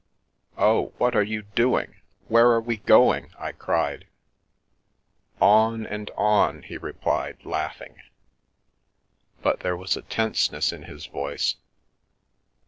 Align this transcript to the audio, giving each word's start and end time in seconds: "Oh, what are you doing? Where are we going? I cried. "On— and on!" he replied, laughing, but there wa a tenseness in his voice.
"Oh, 0.57 0.93
what 0.97 1.15
are 1.15 1.21
you 1.21 1.43
doing? 1.43 2.01
Where 2.27 2.47
are 2.53 2.59
we 2.59 2.77
going? 2.77 3.31
I 3.37 3.51
cried. 3.51 4.07
"On— 5.39 5.85
and 5.85 6.09
on!" 6.17 6.63
he 6.63 6.77
replied, 6.79 7.45
laughing, 7.45 7.97
but 9.43 9.59
there 9.59 9.77
wa 9.77 9.85
a 9.95 10.01
tenseness 10.01 10.73
in 10.73 10.85
his 10.85 11.05
voice. 11.05 11.57